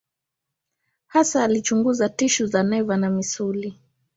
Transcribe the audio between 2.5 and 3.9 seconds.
neva na misuli.